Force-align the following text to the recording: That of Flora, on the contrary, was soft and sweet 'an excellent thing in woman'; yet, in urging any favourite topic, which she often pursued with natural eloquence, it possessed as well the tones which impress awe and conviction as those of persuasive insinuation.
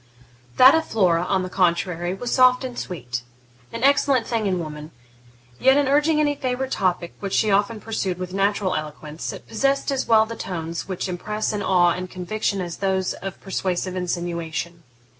That 0.57 0.73
of 0.73 0.83
Flora, 0.85 1.21
on 1.25 1.43
the 1.43 1.47
contrary, 1.51 2.15
was 2.15 2.31
soft 2.31 2.63
and 2.63 2.75
sweet 2.75 3.21
'an 3.71 3.83
excellent 3.83 4.25
thing 4.25 4.47
in 4.47 4.57
woman'; 4.57 4.89
yet, 5.59 5.77
in 5.77 5.87
urging 5.87 6.19
any 6.19 6.33
favourite 6.33 6.71
topic, 6.71 7.13
which 7.19 7.33
she 7.35 7.51
often 7.51 7.79
pursued 7.79 8.17
with 8.17 8.33
natural 8.33 8.73
eloquence, 8.75 9.31
it 9.31 9.47
possessed 9.47 9.91
as 9.91 10.07
well 10.07 10.25
the 10.25 10.35
tones 10.35 10.87
which 10.87 11.07
impress 11.07 11.53
awe 11.53 11.91
and 11.91 12.09
conviction 12.09 12.61
as 12.61 12.77
those 12.77 13.13
of 13.13 13.39
persuasive 13.41 13.95
insinuation. 13.95 14.81